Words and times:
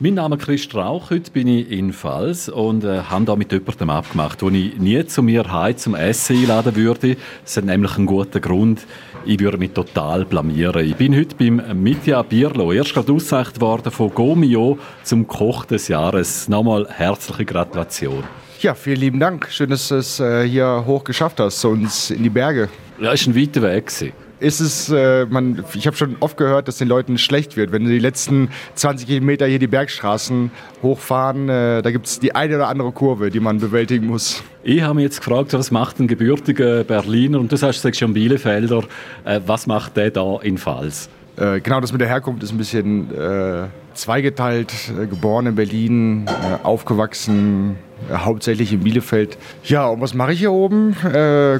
Mein 0.00 0.14
Name 0.14 0.34
ist 0.34 0.42
Chris 0.42 0.64
Strauch, 0.64 1.10
heute 1.10 1.30
bin 1.30 1.46
ich 1.46 1.70
in 1.70 1.92
Pfalz 1.92 2.48
und 2.48 2.82
äh, 2.82 3.02
habe 3.02 3.26
da 3.26 3.36
mit 3.36 3.52
jemandem 3.52 3.90
abgemacht, 3.90 4.42
wo 4.42 4.50
ich 4.50 4.76
nie 4.76 5.06
zu 5.06 5.22
mir 5.22 5.52
heim 5.52 5.76
zum 5.76 5.94
Essen 5.94 6.36
einladen 6.36 6.74
würde. 6.74 7.16
Es 7.44 7.56
hat 7.56 7.64
nämlich 7.64 7.96
einen 7.96 8.06
guten 8.06 8.40
Grund. 8.40 8.88
Ich 9.24 9.38
würde 9.38 9.56
mich 9.56 9.70
total 9.70 10.24
blamieren. 10.24 10.84
Ich 10.84 10.96
bin 10.96 11.14
heute 11.14 11.36
beim 11.36 11.62
Mitya 11.80 12.22
Bierlo, 12.22 12.72
erst 12.72 12.92
gerade 12.92 13.12
ausgezeichnet 13.12 13.60
worden 13.60 13.92
von 13.92 14.12
Gomio 14.12 14.80
zum 15.04 15.28
Koch 15.28 15.64
des 15.64 15.86
Jahres. 15.86 16.48
Nochmal 16.48 16.88
herzliche 16.90 17.44
Gratulation. 17.44 18.24
Ja, 18.62 18.74
vielen 18.74 18.98
lieben 18.98 19.20
Dank. 19.20 19.46
Schön, 19.48 19.70
dass 19.70 19.86
du 19.86 19.94
es 19.94 20.18
äh, 20.18 20.42
hier 20.42 20.82
hoch 20.84 21.04
geschafft 21.04 21.38
hast, 21.38 21.60
zu 21.60 21.68
uns 21.68 22.10
in 22.10 22.24
die 22.24 22.30
Berge. 22.30 22.68
Ja, 23.00 23.12
ist 23.12 23.28
ein 23.28 23.36
weiter 23.36 23.62
Weg. 23.62 23.86
Gewesen 23.86 24.23
ist 24.40 24.60
es, 24.60 24.90
äh, 24.90 25.26
man, 25.26 25.64
ich 25.74 25.86
habe 25.86 25.96
schon 25.96 26.16
oft 26.20 26.36
gehört, 26.36 26.68
dass 26.68 26.78
den 26.78 26.88
Leuten 26.88 27.18
schlecht 27.18 27.56
wird, 27.56 27.72
wenn 27.72 27.86
sie 27.86 27.94
die 27.94 27.98
letzten 27.98 28.50
20 28.74 29.06
Kilometer 29.06 29.46
hier 29.46 29.58
die 29.58 29.66
Bergstraßen 29.66 30.50
hochfahren. 30.82 31.48
Äh, 31.48 31.82
da 31.82 31.90
gibt 31.90 32.06
es 32.06 32.20
die 32.20 32.34
eine 32.34 32.56
oder 32.56 32.68
andere 32.68 32.92
Kurve, 32.92 33.30
die 33.30 33.40
man 33.40 33.58
bewältigen 33.58 34.06
muss. 34.06 34.42
Ich 34.62 34.82
habe 34.82 34.94
mich 34.94 35.04
jetzt 35.04 35.18
gefragt, 35.18 35.52
was 35.52 35.70
macht 35.70 36.00
ein 36.00 36.08
gebürtiger 36.08 36.84
Berliner, 36.84 37.40
und 37.40 37.52
du 37.52 37.56
sagst, 37.56 37.80
du 37.80 37.88
sagst 37.88 38.00
schon 38.00 38.14
Bielefelder, 38.14 38.82
äh, 39.24 39.40
was 39.46 39.66
macht 39.66 39.96
der 39.96 40.10
da 40.10 40.38
in 40.42 40.58
Pfalz? 40.58 41.08
Äh, 41.36 41.60
genau, 41.60 41.80
das 41.80 41.90
mit 41.92 42.00
der 42.00 42.08
Herkunft 42.08 42.42
ist 42.42 42.52
ein 42.52 42.58
bisschen 42.58 43.10
äh, 43.12 43.66
zweigeteilt. 43.94 44.72
Äh, 44.90 45.06
geboren 45.06 45.46
in 45.46 45.54
Berlin, 45.54 46.26
aufgewachsen 46.62 47.76
hauptsächlich 48.12 48.72
in 48.72 48.80
Bielefeld. 48.80 49.38
Ja, 49.64 49.86
und 49.86 50.00
was 50.00 50.14
mache 50.14 50.32
ich 50.32 50.40
hier 50.40 50.52
oben? 50.52 50.94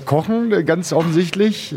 kochen, 0.05 0.67
ganz 0.67 0.93
offensichtlich. 0.93 1.77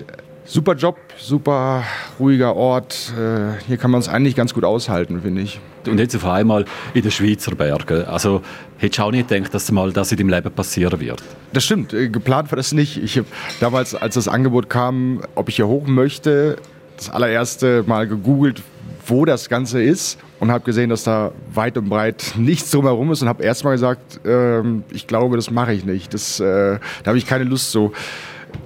Super 0.50 0.76
Job, 0.76 0.96
super 1.18 1.84
ruhiger 2.22 2.56
Ort. 2.56 3.12
Äh, 3.20 3.62
hier 3.68 3.76
kann 3.76 3.92
man 3.92 4.00
es 4.00 4.08
eigentlich 4.08 4.34
ganz 4.34 4.54
gut 4.54 4.64
aushalten, 4.64 5.22
finde 5.22 5.42
ich. 5.42 5.60
Und 5.86 6.00
jetzt 6.00 6.16
auf 6.16 6.26
einmal 6.26 6.64
in 6.94 7.02
den 7.02 7.12
Schweizer 7.12 7.54
Bergen. 7.54 8.06
Also 8.06 8.42
hättest 8.78 9.00
du 9.00 9.04
auch 9.04 9.12
nicht 9.12 9.28
gedacht, 9.28 9.54
dass 9.54 9.70
mal 9.74 9.92
das 9.92 10.14
in 10.14 10.20
deinem 10.20 10.30
Leben 10.30 10.50
passieren 10.50 11.02
wird? 11.02 11.22
Das 11.52 11.66
stimmt. 11.66 11.94
Äh, 11.94 12.08
geplant 12.08 12.50
war 12.50 12.56
das 12.56 12.72
nicht. 12.72 12.96
Ich 12.96 13.18
habe 13.18 13.28
damals, 13.60 13.94
als 13.94 14.16
das 14.16 14.30
Angebot 14.30 14.70
kam, 14.70 15.22
ob 15.36 15.50
ich 15.50 15.58
hier 15.58 15.68
hoch 15.68 15.86
möchte, 15.86 16.56
das 16.96 17.10
allererste 17.10 17.84
Mal 17.86 18.08
gegoogelt, 18.08 18.64
wo 19.06 19.26
das 19.26 19.50
Ganze 19.50 19.84
ist 19.84 20.18
und 20.40 20.50
habe 20.50 20.64
gesehen, 20.64 20.90
dass 20.90 21.04
da 21.04 21.34
weit 21.54 21.78
und 21.78 21.90
breit 21.90 22.36
nichts 22.38 22.72
drumherum 22.72 23.12
ist 23.12 23.22
und 23.22 23.28
habe 23.28 23.44
erstmal 23.44 23.74
gesagt, 23.74 24.26
äh, 24.26 24.62
ich 24.92 25.08
glaube, 25.08 25.36
das 25.36 25.52
mache 25.52 25.74
ich 25.74 25.84
nicht. 25.84 26.14
Das, 26.14 26.40
äh, 26.40 26.80
da 27.04 27.08
habe 27.08 27.18
ich 27.18 27.26
keine 27.26 27.44
Lust 27.44 27.72
so 27.72 27.92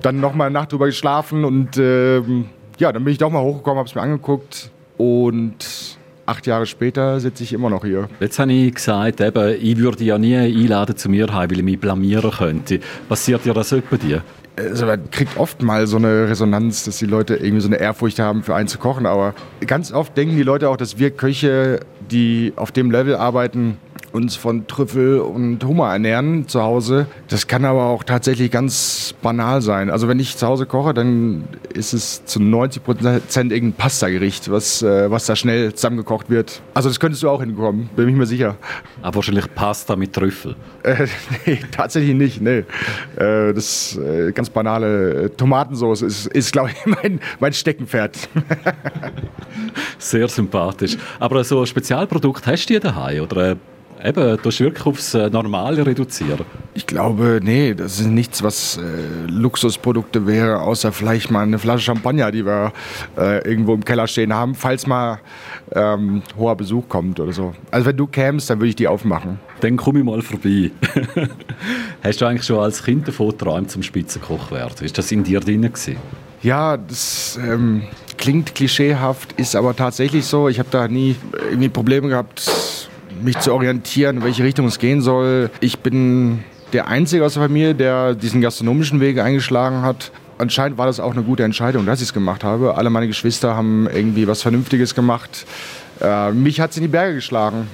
dann 0.02 0.20
nochmal 0.20 0.48
eine 0.48 0.54
Nacht 0.54 0.72
drüber 0.72 0.88
geschlafen 0.88 1.46
und 1.46 1.78
ähm, 1.78 2.46
ja, 2.78 2.92
dann 2.92 3.04
bin 3.04 3.12
ich 3.12 3.18
doch 3.18 3.30
mal 3.30 3.42
hochgekommen, 3.42 3.80
habe 3.80 3.88
es 3.88 3.96
mir 3.96 4.02
angeguckt 4.02 4.72
und 4.98 5.98
acht 6.26 6.48
Jahre 6.48 6.66
später 6.66 7.20
sitze 7.20 7.44
ich 7.44 7.54
immer 7.54 7.70
noch 7.70 7.84
hier. 7.84 8.08
Jetzt 8.20 8.40
habe 8.40 8.54
ich 8.54 8.74
gesagt, 8.74 9.22
eben, 9.22 9.56
ich 9.62 9.78
würde 9.78 10.04
ja 10.04 10.18
nie 10.18 10.36
einladen 10.36 10.96
zu 10.96 11.10
mir 11.10 11.32
heim, 11.34 11.50
weil 11.50 11.60
ich 11.60 11.64
mich 11.64 11.80
blamieren 11.80 12.32
könnte. 12.32 12.80
Passiert 13.10 13.46
dir 13.46 13.54
das 13.54 13.76
bei 13.90 13.98
dir? 13.98 14.24
Also 14.56 14.86
man 14.86 15.10
kriegt 15.12 15.38
oft 15.38 15.62
mal 15.62 15.88
so 15.88 15.98
eine 15.98 16.30
Resonanz, 16.30 16.84
dass 16.84 16.98
die 16.98 17.06
Leute 17.06 17.36
irgendwie 17.36 17.62
so 17.62 17.68
eine 17.68 17.78
Ehrfurcht 17.78 18.20
haben, 18.20 18.44
für 18.44 18.54
einen 18.54 18.68
zu 18.68 18.78
kochen. 18.78 19.06
Aber 19.06 19.34
ganz 19.66 19.92
oft 19.92 20.16
denken 20.18 20.36
die 20.36 20.44
Leute 20.44 20.70
auch, 20.70 20.78
dass 20.78 21.00
wir 21.00 21.12
Köche, 21.12 21.80
die 22.12 22.54
auf 22.56 22.72
dem 22.72 22.92
Level 22.92 23.16
arbeiten, 23.16 23.78
uns 24.14 24.36
von 24.36 24.68
Trüffel 24.68 25.20
und 25.20 25.64
Hummer 25.64 25.92
ernähren 25.92 26.48
zu 26.48 26.62
Hause. 26.62 27.08
Das 27.30 27.48
kann 27.48 27.66
aber 27.66 27.86
auch 27.86 28.04
tatsächlich 28.04 28.52
ganz 28.52 29.14
banal 29.22 29.62
sein. 29.62 29.90
Also 29.90 30.08
wenn 30.08 30.20
ich 30.20 30.38
zu 30.38 30.48
Hause 30.48 30.66
koche, 30.66 30.94
dann 30.94 31.46
ist 31.74 31.94
es 31.94 32.26
zu 32.26 32.42
90 32.42 32.84
Prozent 32.84 33.52
irgendein 33.52 33.74
Pasta-Gericht, 33.74 34.52
was, 34.52 34.82
äh, 34.82 35.10
was 35.10 35.26
da 35.26 35.36
schnell 35.36 35.74
zusammengekocht 35.74 36.30
wird. 36.30 36.62
Also 36.74 36.90
das 36.90 37.00
könntest 37.00 37.24
du 37.24 37.30
auch 37.30 37.42
hinbekommen, 37.42 37.90
bin 37.96 38.10
ich 38.10 38.16
mir 38.16 38.26
sicher. 38.26 38.58
Aber 39.02 39.16
wahrscheinlich 39.16 39.54
Pasta 39.54 39.96
mit 39.96 40.14
Trüffel. 40.14 40.56
Äh, 40.84 41.06
nee, 41.46 41.60
tatsächlich 41.72 42.16
nicht, 42.16 42.42
nee. 42.42 42.66
Äh, 43.16 43.54
das 43.54 43.96
äh, 43.98 44.32
ganz 44.32 44.50
banale 44.50 45.26
äh, 45.26 45.30
Tomatensauce 45.30 46.02
ist, 46.02 46.26
ist 46.26 46.52
glaube 46.52 46.72
ich, 46.72 46.86
mein, 47.04 47.20
mein 47.40 47.54
Steckenpferd. 47.54 48.18
Sehr 50.00 50.28
sympathisch. 50.28 50.98
Aber 51.20 51.44
so 51.44 51.60
ein 51.60 51.68
Spezialprodukt 51.68 52.48
hast 52.48 52.66
du 52.66 52.74
hier 52.74 52.80
daheim 52.80 53.22
oder 53.22 53.58
eben, 54.04 54.38
du 54.42 54.50
wirklich 54.50 54.86
aufs 54.86 55.14
äh, 55.14 55.30
Normale 55.30 55.86
reduzieren? 55.86 56.46
Ich 56.74 56.88
glaube, 56.88 57.40
nee, 57.42 57.74
das 57.74 58.00
ist 58.00 58.08
nichts, 58.08 58.44
was 58.44 58.78
äh, 58.78 58.82
Luxusprodukte 59.28 60.26
wäre, 60.26 60.62
außer 60.62 60.92
vielleicht 60.92 61.32
mal 61.32 61.44
eine 61.44 61.60
Flasche 61.60 61.84
Champagner, 61.84 62.32
die 62.32 62.46
wir 62.46 62.72
äh, 63.18 63.48
irgendwo 63.48 63.74
im 63.74 63.84
Keller 63.84 64.08
stehen 64.08 64.34
haben, 64.34 64.56
falls 64.56 64.88
mal 64.88 65.20
ähm, 65.74 66.22
hoher 66.38 66.56
Besuch 66.56 66.88
kommt 66.88 67.20
oder 67.20 67.34
so. 67.34 67.54
Also 67.72 67.86
wenn 67.86 67.98
du 67.98 68.08
kämst, 68.08 68.50
dann 68.50 68.60
würde 68.60 68.70
ich 68.70 68.76
die 68.76 68.88
aufmachen. 68.88 69.40
Dann 69.62 69.78
komme 69.78 70.00
ich 70.00 70.06
mal 70.06 70.22
vorbei. 70.22 70.72
Hast 72.04 72.22
du 72.22 72.26
eigentlich 72.26 72.46
schon 72.46 72.60
als 72.60 72.84
Kind 72.84 73.08
davon 73.08 73.30
geträumt, 73.30 73.70
zum 73.70 73.84
Spitzenkoch 73.84 74.52
werden? 74.52 74.86
Ist 74.86 74.98
das 74.98 75.12
in 75.12 75.24
dir 75.24 75.40
drin 75.40 75.62
gewesen? 75.62 75.98
Ja, 76.44 76.76
das 76.76 77.40
ähm, 77.42 77.84
klingt 78.18 78.56
klischeehaft, 78.56 79.34
ist 79.34 79.56
aber 79.56 79.76
tatsächlich 79.76 80.26
so. 80.26 80.50
Ich 80.50 80.58
habe 80.58 80.70
da 80.72 80.88
nie 80.88 81.16
irgendwie 81.50 81.70
Probleme 81.70 82.08
gehabt, 82.08 82.50
mich 83.24 83.40
zu 83.40 83.54
orientieren, 83.54 84.18
in 84.18 84.24
welche 84.24 84.44
Richtung 84.44 84.66
es 84.68 84.80
gehen 84.80 85.02
soll. 85.02 85.50
Ich 85.60 85.80
bin 85.80 86.44
der 86.74 86.88
Einzige 86.88 87.26
aus 87.26 87.34
der 87.34 87.44
Familie, 87.44 87.76
der 87.76 88.16
diesen 88.16 88.42
gastronomischen 88.42 89.00
Weg 89.00 89.20
eingeschlagen 89.20 89.82
hat. 89.82 90.12
Anscheinend 90.38 90.78
war 90.78 90.88
das 90.88 91.00
auch 91.00 91.12
eine 91.12 91.24
gute 91.24 91.44
Entscheidung, 91.44 91.86
dass 91.86 92.00
ich 92.00 92.08
es 92.08 92.14
gemacht 92.14 92.44
habe. 92.44 92.76
Alle 92.76 92.90
meine 92.90 93.08
Geschwister 93.08 93.56
haben 93.56 93.88
irgendwie 93.94 94.28
was 94.28 94.42
Vernünftiges 94.42 94.96
gemacht. 94.96 95.46
Äh, 96.02 96.32
mich 96.32 96.60
hat 96.60 96.72
es 96.72 96.78
in 96.78 96.84
die 96.84 96.90
Berge 96.90 97.16
geschlagen. 97.16 97.68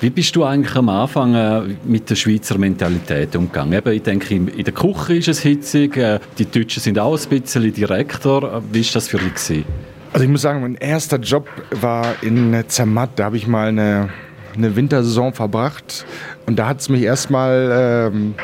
Wie 0.00 0.10
bist 0.10 0.36
du 0.36 0.44
eigentlich 0.44 0.76
am 0.76 0.88
Anfang 0.88 1.34
äh, 1.34 1.62
mit 1.84 2.08
der 2.10 2.14
Schweizer 2.14 2.58
Mentalität 2.58 3.34
umgegangen? 3.36 3.72
Eben, 3.72 3.92
ich 3.92 4.02
denke, 4.02 4.34
in 4.34 4.64
der 4.64 4.74
Küche 4.74 5.14
ist 5.14 5.28
es 5.28 5.40
hitzig, 5.40 5.96
äh, 5.96 6.20
die 6.38 6.44
Deutschen 6.44 6.82
sind 6.82 6.98
auch 6.98 7.18
ein 7.18 7.28
bisschen 7.28 7.72
direkter. 7.72 8.62
Wie 8.70 8.84
war 8.84 8.92
das 8.92 9.08
für 9.08 9.18
dich? 9.18 9.64
Also 10.12 10.24
ich 10.24 10.30
muss 10.30 10.42
sagen, 10.42 10.60
mein 10.60 10.76
erster 10.76 11.18
Job 11.18 11.48
war 11.80 12.14
in 12.22 12.62
Zermatt. 12.68 13.10
Da 13.16 13.24
habe 13.24 13.36
ich 13.36 13.48
mal 13.48 13.68
eine 13.68 14.10
eine 14.56 14.76
Wintersaison 14.76 15.32
verbracht. 15.32 16.04
Und 16.46 16.58
da 16.58 16.68
hat 16.68 16.80
es 16.80 16.88
mich 16.88 17.02
erstmal 17.02 18.10
ähm, 18.12 18.34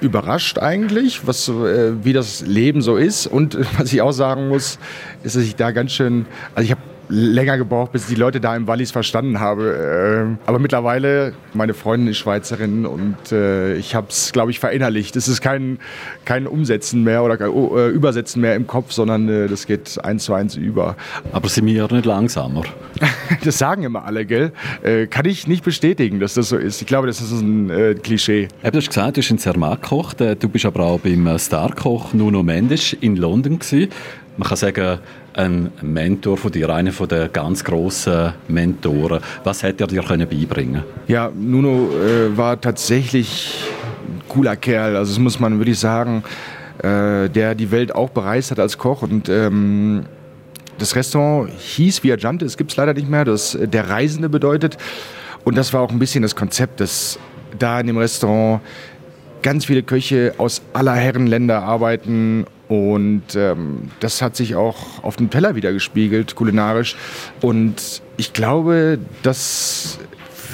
überrascht 0.00 0.58
eigentlich, 0.58 1.26
was, 1.26 1.48
äh, 1.48 1.92
wie 2.04 2.12
das 2.12 2.42
Leben 2.42 2.82
so 2.82 2.96
ist. 2.96 3.26
Und 3.26 3.58
was 3.78 3.92
ich 3.92 4.02
auch 4.02 4.12
sagen 4.12 4.48
muss, 4.48 4.78
ist, 5.22 5.36
dass 5.36 5.42
ich 5.42 5.56
da 5.56 5.70
ganz 5.70 5.92
schön, 5.92 6.26
also 6.54 6.64
ich 6.64 6.70
habe 6.70 6.80
länger 7.10 7.58
gebraucht, 7.58 7.92
bis 7.92 8.02
ich 8.04 8.14
die 8.14 8.20
Leute 8.20 8.40
da 8.40 8.54
im 8.56 8.66
Wallis 8.66 8.92
verstanden 8.92 9.40
habe. 9.40 10.36
Äh, 10.38 10.48
aber 10.48 10.58
mittlerweile, 10.58 11.34
meine 11.52 11.74
Freundin 11.74 12.08
ist 12.08 12.18
Schweizerin 12.18 12.86
und 12.86 13.32
äh, 13.32 13.74
ich 13.74 13.94
habe 13.94 14.06
es, 14.08 14.32
glaube 14.32 14.50
ich, 14.52 14.60
verinnerlicht. 14.60 15.16
Es 15.16 15.28
ist 15.28 15.40
kein, 15.40 15.78
kein 16.24 16.46
Umsetzen 16.46 17.02
mehr 17.02 17.24
oder 17.24 17.40
äh, 17.40 17.88
Übersetzen 17.90 18.40
mehr 18.40 18.54
im 18.54 18.66
Kopf, 18.66 18.92
sondern 18.92 19.48
das 19.48 19.66
geht 19.66 20.02
eins 20.04 20.24
zu 20.24 20.34
eins 20.34 20.56
über. 20.56 20.96
Aber 21.32 21.48
sind 21.48 21.66
wir 21.66 21.92
nicht 21.92 22.06
langsamer? 22.06 22.62
das 23.44 23.58
sagen 23.58 23.82
immer 23.82 24.04
alle, 24.04 24.24
gell? 24.24 24.52
kann 25.10 25.26
ich 25.26 25.46
nicht 25.46 25.64
bestätigen, 25.64 26.20
dass 26.20 26.34
das 26.34 26.48
so 26.48 26.56
ist. 26.56 26.80
Ich 26.80 26.86
glaube, 26.86 27.06
das 27.06 27.20
ist 27.20 27.32
ein 27.32 27.70
äh, 27.70 27.94
Klischee. 27.94 28.48
Du 28.62 28.76
hast 28.76 28.88
gesagt, 28.88 29.16
du 29.16 29.20
bist 29.20 29.30
ein 29.30 29.38
Zermatt-Koch. 29.38 30.14
Du 30.14 30.48
bist 30.48 30.64
aber 30.64 30.84
auch 30.84 31.00
beim 31.00 31.38
Starkoch 31.38 32.12
Nuno 32.12 32.42
Mendes 32.42 32.92
in 32.92 33.16
London 33.16 33.58
gewesen 33.58 33.90
man 34.36 34.48
kann 34.48 34.56
sagen, 34.56 34.98
ein 35.34 35.72
Mentor 35.80 36.36
von 36.36 36.50
dir, 36.50 36.70
einer 36.70 36.90
der 36.90 37.28
ganz 37.28 37.62
grossen 37.64 38.32
Mentoren. 38.48 39.20
Was 39.44 39.62
hat 39.62 39.80
er 39.80 39.86
dir 39.86 40.02
können 40.02 40.28
beibringen 40.28 40.82
Ja, 41.06 41.30
Nuno 41.34 41.90
äh, 41.92 42.36
war 42.36 42.60
tatsächlich 42.60 43.64
ein 44.06 44.22
cooler 44.28 44.56
Kerl. 44.56 44.96
Also 44.96 45.12
das 45.12 45.18
muss 45.18 45.38
man 45.38 45.58
wirklich 45.58 45.78
sagen, 45.78 46.24
äh, 46.78 47.28
der 47.28 47.54
die 47.54 47.70
Welt 47.70 47.94
auch 47.94 48.10
bereist 48.10 48.50
hat 48.50 48.58
als 48.58 48.78
Koch 48.78 49.02
und 49.02 49.28
ähm, 49.28 50.04
das 50.78 50.96
Restaurant 50.96 51.50
hieß 51.50 52.02
Viagante, 52.02 52.46
es 52.46 52.56
gibt 52.56 52.70
es 52.70 52.76
leider 52.76 52.94
nicht 52.94 53.08
mehr, 53.08 53.26
das 53.26 53.56
der 53.60 53.90
Reisende 53.90 54.30
bedeutet. 54.30 54.78
Und 55.44 55.56
das 55.56 55.72
war 55.74 55.82
auch 55.82 55.90
ein 55.90 55.98
bisschen 55.98 56.22
das 56.22 56.34
Konzept, 56.34 56.80
dass 56.80 57.18
da 57.58 57.80
in 57.80 57.86
dem 57.86 57.98
Restaurant 57.98 58.62
ganz 59.42 59.66
viele 59.66 59.82
Köche 59.82 60.34
aus 60.38 60.62
aller 60.72 60.94
Herren 60.94 61.26
Länder 61.26 61.62
arbeiten 61.62 62.46
und 62.70 63.34
ähm, 63.34 63.90
das 63.98 64.22
hat 64.22 64.36
sich 64.36 64.54
auch 64.54 65.02
auf 65.02 65.16
dem 65.16 65.28
Teller 65.28 65.56
wieder 65.56 65.72
gespiegelt, 65.72 66.36
kulinarisch. 66.36 66.94
Und 67.40 68.00
ich 68.16 68.32
glaube, 68.32 69.00
dass 69.24 69.98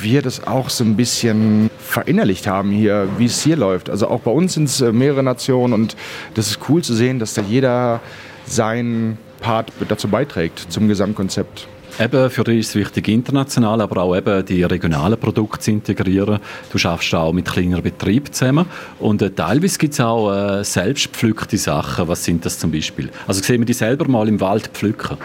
wir 0.01 0.23
das 0.23 0.47
auch 0.47 0.71
so 0.71 0.83
ein 0.83 0.97
bisschen 0.97 1.69
verinnerlicht 1.79 2.47
haben 2.47 2.71
hier, 2.71 3.07
wie 3.19 3.27
es 3.27 3.43
hier 3.43 3.57
läuft. 3.57 3.91
Also 3.91 4.09
auch 4.09 4.21
bei 4.21 4.31
uns 4.31 4.55
sind 4.55 4.65
es 4.65 4.81
äh, 4.81 4.93
mehrere 4.93 5.23
Nationen 5.23 5.75
und 5.75 5.95
das 6.33 6.47
ist 6.47 6.61
cool 6.71 6.83
zu 6.83 6.95
sehen, 6.95 7.19
dass 7.19 7.35
da 7.35 7.43
jeder 7.43 8.01
seinen 8.47 9.19
Part 9.43 9.71
dazu 9.87 10.09
beiträgt 10.09 10.73
zum 10.73 10.89
Gesamtkonzept. 10.89 11.69
Eben, 11.99 12.31
für 12.31 12.45
dich 12.45 12.61
ist 12.61 12.69
es 12.69 12.75
wichtig, 12.75 13.09
international, 13.09 13.81
aber 13.81 14.03
auch 14.03 14.17
eben 14.17 14.45
die 14.45 14.63
regionalen 14.63 15.19
Produkte 15.19 15.61
zu 15.61 15.71
integrieren. 15.71 16.41
Du 16.71 16.79
schaffst 16.79 17.15
auch 17.15 17.33
mit 17.33 17.47
kleineren 17.47 17.83
Betrieben 17.83 18.33
zusammen. 18.33 18.67
Und 18.99 19.23
äh, 19.23 19.31
teilweise 19.31 19.79
gibt 19.79 19.95
es 19.95 20.01
auch 20.01 20.33
äh, 20.33 20.65
selbstpflückte 20.65 21.57
Sachen. 21.57 22.09
Was 22.09 22.25
sind 22.25 22.45
das 22.45 22.59
zum 22.59 22.71
Beispiel? 22.71 23.11
Also 23.27 23.43
sehen 23.43 23.61
wir 23.61 23.67
die 23.67 23.73
selber 23.73 24.09
mal 24.09 24.29
im 24.29 24.41
Wald 24.41 24.69
pflücken? 24.69 25.17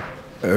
äh, 0.43 0.47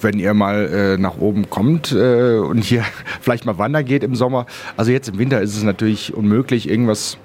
wenn 0.00 0.18
ihr 0.18 0.34
mal 0.34 0.66
äh, 0.66 0.98
nach 0.98 1.18
oben 1.18 1.48
kommt 1.48 1.92
äh, 1.92 2.38
und 2.38 2.64
hier 2.64 2.84
vielleicht 3.20 3.44
mal 3.44 3.58
wandern 3.58 3.84
geht 3.84 4.02
im 4.02 4.14
Sommer. 4.14 4.46
Also 4.76 4.90
jetzt 4.90 5.08
im 5.08 5.18
Winter 5.18 5.40
ist 5.40 5.56
es 5.56 5.62
natürlich 5.62 6.14
unmöglich, 6.14 6.68
irgendwas 6.68 7.18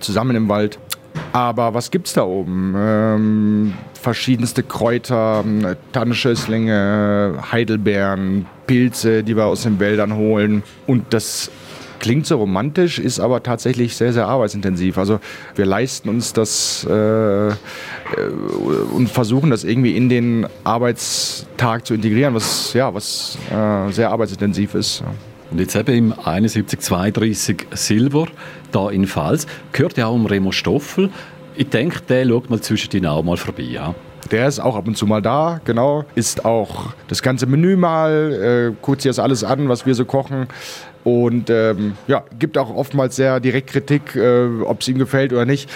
zusammen 0.00 0.34
im 0.34 0.48
Wald. 0.48 0.80
Aber 1.32 1.74
was 1.74 1.90
gibt's 1.90 2.12
da 2.12 2.24
oben? 2.24 2.74
Ähm, 2.76 3.74
verschiedenste 3.94 4.62
Kräuter, 4.62 5.44
Tannenschösslinge, 5.92 7.38
Heidelbeeren, 7.52 8.46
Pilze, 8.66 9.22
die 9.22 9.36
wir 9.36 9.46
aus 9.46 9.62
den 9.62 9.78
Wäldern 9.78 10.16
holen. 10.16 10.62
Und 10.86 11.12
das 11.14 11.50
klingt 12.00 12.26
so 12.26 12.38
romantisch, 12.38 12.98
ist 12.98 13.20
aber 13.20 13.42
tatsächlich 13.42 13.94
sehr, 13.94 14.12
sehr 14.12 14.26
arbeitsintensiv. 14.26 14.98
Also 14.98 15.20
wir 15.54 15.66
leisten 15.66 16.08
uns 16.08 16.32
das 16.32 16.84
äh, 16.88 17.48
äh, 17.48 17.52
und 18.92 19.08
versuchen 19.08 19.50
das 19.50 19.62
irgendwie 19.62 19.96
in 19.96 20.08
den 20.08 20.46
Arbeitstag 20.64 21.86
zu 21.86 21.94
integrieren, 21.94 22.34
was, 22.34 22.72
ja, 22.72 22.92
was 22.92 23.38
äh, 23.50 23.92
sehr 23.92 24.10
arbeitsintensiv 24.10 24.74
ist. 24.74 25.04
Und 25.50 25.58
jetzt 25.58 25.74
eben 25.74 26.12
im 26.12 26.48
7132 26.48 27.66
Silber, 27.72 28.26
da 28.72 28.90
in 28.90 29.06
Pfalz, 29.06 29.46
gehört 29.72 29.96
ja 29.96 30.06
auch 30.06 30.14
um 30.14 30.26
Remo 30.26 30.52
Stoffel. 30.52 31.10
Ich 31.56 31.68
denke, 31.68 32.00
der 32.08 32.26
schaut 32.26 32.50
mal 32.50 32.60
zwischen 32.60 32.90
den 32.90 33.06
auch 33.06 33.22
mal 33.22 33.36
vorbei. 33.36 33.62
Ja? 33.62 33.94
Der 34.30 34.46
ist 34.46 34.60
auch 34.60 34.76
ab 34.76 34.86
und 34.86 34.96
zu 34.96 35.06
mal 35.06 35.20
da, 35.20 35.60
genau. 35.64 36.04
Ist 36.14 36.44
auch 36.44 36.94
das 37.08 37.20
ganze 37.22 37.46
Menü 37.46 37.76
mal, 37.76 38.70
äh, 38.72 38.76
guckt 38.80 39.02
sich 39.02 39.10
das 39.10 39.18
alles 39.18 39.42
an, 39.42 39.68
was 39.68 39.86
wir 39.86 39.94
so 39.94 40.04
kochen. 40.04 40.46
Und 41.02 41.50
ähm, 41.50 41.94
ja, 42.06 42.22
gibt 42.38 42.56
auch 42.58 42.74
oftmals 42.74 43.16
sehr 43.16 43.40
direkt 43.40 43.70
Kritik, 43.70 44.14
äh, 44.14 44.46
ob 44.62 44.82
es 44.82 44.88
ihm 44.88 44.98
gefällt 44.98 45.32
oder 45.32 45.46
nicht. 45.46 45.68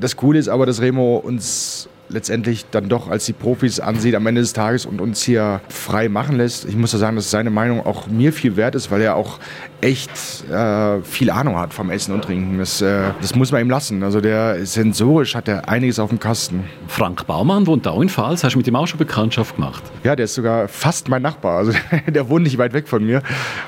Das 0.00 0.16
Coole 0.16 0.38
ist 0.38 0.48
aber, 0.48 0.66
dass 0.66 0.80
Remo 0.80 1.16
uns 1.16 1.88
letztendlich 2.12 2.66
dann 2.70 2.88
doch 2.88 3.08
als 3.08 3.26
die 3.26 3.32
Profis 3.32 3.80
ansieht 3.80 4.14
am 4.14 4.26
Ende 4.26 4.40
des 4.40 4.52
Tages 4.52 4.86
und 4.86 5.00
uns 5.00 5.22
hier 5.22 5.60
frei 5.68 6.08
machen 6.08 6.36
lässt. 6.36 6.64
Ich 6.64 6.76
muss 6.76 6.92
ja 6.92 6.98
sagen, 6.98 7.16
dass 7.16 7.30
seine 7.30 7.50
Meinung 7.50 7.84
auch 7.84 8.06
mir 8.06 8.32
viel 8.32 8.56
wert 8.56 8.74
ist, 8.74 8.90
weil 8.90 9.00
er 9.02 9.16
auch 9.16 9.38
echt 9.82 10.10
äh, 10.48 11.02
viel 11.02 11.30
Ahnung 11.30 11.58
hat 11.58 11.74
vom 11.74 11.90
Essen 11.90 12.14
und 12.14 12.22
Trinken. 12.22 12.58
Das, 12.58 12.80
äh, 12.80 13.10
das 13.20 13.34
muss 13.34 13.50
man 13.50 13.60
ihm 13.60 13.70
lassen. 13.70 14.02
Also 14.02 14.20
der 14.20 14.64
sensorisch 14.64 15.34
hat 15.34 15.48
er 15.48 15.68
einiges 15.68 15.98
auf 15.98 16.10
dem 16.10 16.20
Kasten. 16.20 16.64
Frank 16.86 17.26
Baumann 17.26 17.66
wohnt 17.66 17.86
auch 17.88 18.00
in 18.00 18.08
Pfalz. 18.08 18.44
Hast 18.44 18.54
du 18.54 18.58
mit 18.58 18.68
ihm 18.68 18.76
auch 18.76 18.86
schon 18.86 18.98
Bekanntschaft 18.98 19.56
gemacht? 19.56 19.82
Ja, 20.04 20.14
der 20.14 20.24
ist 20.24 20.34
sogar 20.34 20.68
fast 20.68 21.08
mein 21.08 21.22
Nachbar. 21.22 21.58
Also 21.58 21.72
der 22.06 22.28
wohnt 22.28 22.44
nicht 22.44 22.58
weit 22.58 22.72
weg 22.72 22.86
von 22.88 23.04
mir. 23.04 23.22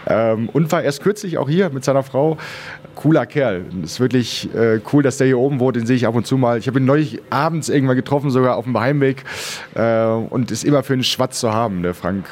Ähm, 0.06 0.48
und 0.50 0.70
war 0.70 0.82
erst 0.82 1.02
kürzlich 1.02 1.36
auch 1.36 1.48
hier 1.48 1.70
mit 1.70 1.84
seiner 1.84 2.04
Frau. 2.04 2.38
Cooler 2.94 3.26
Kerl. 3.26 3.64
Ist 3.82 3.98
wirklich 3.98 4.54
äh, 4.54 4.80
cool, 4.92 5.02
dass 5.02 5.18
der 5.18 5.26
hier 5.26 5.38
oben 5.38 5.58
wohnt. 5.58 5.74
Den 5.74 5.86
sehe 5.86 5.96
ich 5.96 6.06
ab 6.06 6.14
und 6.14 6.26
zu 6.26 6.36
mal. 6.36 6.58
Ich 6.58 6.68
habe 6.68 6.78
ihn 6.78 6.84
neulich 6.84 7.20
abends 7.30 7.68
irgendwann 7.68 7.96
getroffen, 7.96 8.30
sogar 8.34 8.56
auf 8.56 8.64
dem 8.64 8.78
Heimweg. 8.78 9.24
Äh, 9.74 10.04
und 10.04 10.50
ist 10.50 10.64
immer 10.64 10.82
für 10.82 10.92
einen 10.92 11.04
Schwatz 11.04 11.40
zu 11.40 11.52
haben, 11.52 11.82
der 11.82 11.94
Frank. 11.94 12.26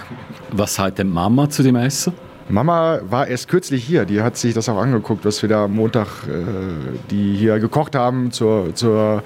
Was 0.50 0.74
sagt 0.74 0.98
denn 0.98 1.08
Mama 1.08 1.48
zu 1.48 1.62
dem 1.62 1.76
Essen? 1.76 2.12
Mama 2.48 3.00
war 3.08 3.26
erst 3.28 3.48
kürzlich 3.48 3.84
hier, 3.84 4.04
die 4.04 4.20
hat 4.20 4.36
sich 4.36 4.52
das 4.52 4.68
auch 4.68 4.76
angeguckt, 4.76 5.24
was 5.24 5.40
wir 5.40 5.48
da 5.48 5.64
am 5.64 5.74
Montag, 5.74 6.06
äh, 6.28 6.98
die 7.10 7.34
hier 7.34 7.58
gekocht 7.58 7.94
haben 7.94 8.30
zur, 8.30 8.74
zur 8.74 9.22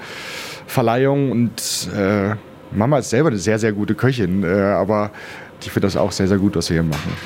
Verleihung. 0.65 1.31
Und 1.31 1.89
äh, 1.95 2.35
Mama 2.71 2.99
ist 2.99 3.09
selber 3.09 3.29
eine 3.29 3.37
sehr, 3.37 3.59
sehr 3.59 3.73
gute 3.73 3.95
Köchin, 3.95 4.43
äh, 4.43 4.47
aber 4.47 5.11
die 5.63 5.69
findet 5.69 5.95
das 5.95 5.97
auch 5.97 6.11
sehr, 6.11 6.27
sehr 6.27 6.37
gut, 6.37 6.55
was 6.55 6.69
wir 6.69 6.81
hier 6.81 6.89
machen. 6.89 7.17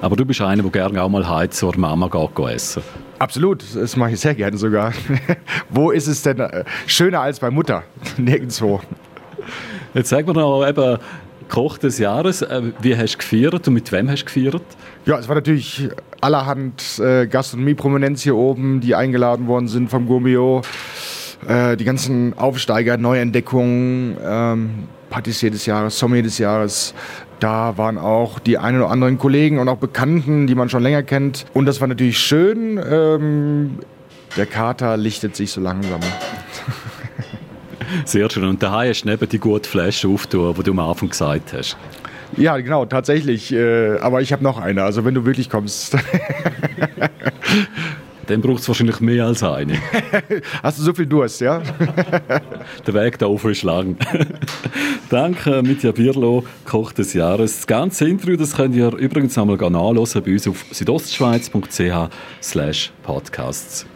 Aber 0.00 0.16
du 0.16 0.24
bist 0.24 0.40
einer, 0.40 0.62
der 0.62 0.70
gerne 0.70 1.02
auch 1.02 1.08
mal 1.08 1.28
heim 1.28 1.50
zur 1.50 1.76
Mama 1.76 2.08
geht 2.08 2.54
essen. 2.54 2.82
Absolut, 3.18 3.64
das 3.74 3.96
mache 3.96 4.12
ich 4.12 4.20
sehr 4.20 4.34
gerne 4.34 4.56
sogar. 4.56 4.92
Wo 5.70 5.90
ist 5.90 6.06
es 6.06 6.22
denn 6.22 6.40
äh, 6.40 6.64
schöner 6.86 7.20
als 7.20 7.40
bei 7.40 7.50
Mutter? 7.50 7.84
Nirgendwo. 8.16 8.80
Jetzt 9.94 10.08
sagen 10.08 10.26
wir 10.26 10.34
noch 10.34 10.66
eben, 10.66 10.98
Koch 11.48 11.78
des 11.78 11.98
Jahres. 11.98 12.42
Äh, 12.42 12.72
wie 12.80 12.96
hast 12.96 13.14
du 13.14 13.18
gefeiert 13.18 13.68
und 13.68 13.74
mit 13.74 13.90
wem 13.92 14.10
hast 14.10 14.22
du 14.22 14.26
gefeiert? 14.26 14.62
Ja, 15.06 15.18
es 15.18 15.28
war 15.28 15.34
natürlich 15.34 15.88
allerhand 16.20 16.98
äh, 16.98 17.26
Gastronomie-Prominenz 17.26 18.22
hier 18.22 18.36
oben, 18.36 18.80
die 18.80 18.94
eingeladen 18.94 19.46
worden 19.46 19.68
sind 19.68 19.90
vom 19.90 20.06
Gourmio. 20.06 20.62
Äh, 21.46 21.76
die 21.76 21.84
ganzen 21.84 22.36
Aufsteiger, 22.38 22.96
Neuentdeckungen, 22.96 24.16
ähm, 24.24 24.70
Patissier 25.14 25.52
des 25.52 25.64
Jahres, 25.66 25.96
Sommelier 25.96 26.24
des 26.24 26.38
Jahres. 26.38 26.92
Da 27.38 27.78
waren 27.78 27.98
auch 27.98 28.40
die 28.40 28.58
ein 28.58 28.74
oder 28.74 28.90
anderen 28.90 29.16
Kollegen 29.16 29.60
und 29.60 29.68
auch 29.68 29.76
Bekannten, 29.76 30.48
die 30.48 30.56
man 30.56 30.68
schon 30.68 30.82
länger 30.82 31.04
kennt. 31.04 31.46
Und 31.54 31.66
das 31.66 31.80
war 31.80 31.86
natürlich 31.86 32.18
schön. 32.18 32.80
Ähm, 32.84 33.78
der 34.36 34.46
Kater 34.46 34.96
lichtet 34.96 35.36
sich 35.36 35.52
so 35.52 35.60
langsam. 35.60 36.00
Sehr 38.04 38.28
schön. 38.28 38.42
Und 38.42 38.60
daheim 38.60 38.90
hast 38.90 39.02
du 39.02 39.08
neben 39.08 39.28
die 39.28 39.38
gute 39.38 39.70
Flasche 39.70 40.08
aufgetan, 40.08 40.52
die 40.58 40.64
du 40.64 40.72
am 40.72 40.80
Anfang 40.80 41.10
gesagt 41.10 41.52
hast. 41.52 41.76
Ja, 42.36 42.56
genau, 42.56 42.84
tatsächlich. 42.84 43.52
Äh, 43.52 43.98
aber 43.98 44.20
ich 44.20 44.32
habe 44.32 44.42
noch 44.42 44.58
eine. 44.58 44.82
Also 44.82 45.04
wenn 45.04 45.14
du 45.14 45.24
wirklich 45.24 45.48
kommst. 45.48 45.96
Dann 48.26 48.40
braucht 48.40 48.60
es 48.60 48.68
wahrscheinlich 48.68 49.00
mehr 49.00 49.26
als 49.26 49.42
eine. 49.42 49.74
Hast 50.62 50.78
du 50.78 50.82
so 50.82 50.94
viel 50.94 51.06
Durst, 51.06 51.40
ja? 51.40 51.62
Der 52.86 52.94
Weg 52.94 53.18
da 53.18 53.26
ist 53.26 53.62
lang. 53.62 53.96
Danke, 55.10 55.62
Mitja 55.62 55.92
Birlo, 55.92 56.44
Koch 56.64 56.92
des 56.92 57.14
Jahres. 57.14 57.56
Das 57.56 57.66
ganze 57.66 58.08
Interview 58.08 58.36
das 58.36 58.56
könnt 58.56 58.74
ihr 58.74 58.92
übrigens 58.94 59.36
einmal 59.38 59.56
nachlesen 59.56 60.22
bei 60.22 60.32
uns 60.32 60.48
auf 60.48 60.64
südostschweiz.ch 60.70 62.10
podcasts. 63.02 63.86